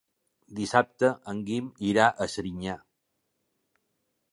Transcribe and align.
Dissabte 0.59 1.09
en 1.33 1.43
Guim 1.51 1.69
irà 1.91 2.09
a 2.11 2.29
Serinyà. 2.37 2.81